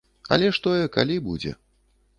Але 0.37 0.49
ж 0.59 0.63
тое 0.67 0.81
калі 0.97 1.19
будзе. 1.29 1.57